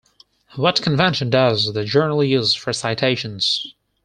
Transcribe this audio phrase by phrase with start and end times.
[0.55, 3.75] What convention does the journal use for citations?